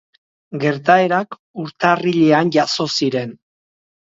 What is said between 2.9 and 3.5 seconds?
ziren.